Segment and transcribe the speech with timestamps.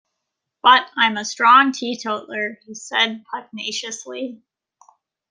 [0.63, 4.41] “But I’m a strong teetotaller,” he said pugnaciously.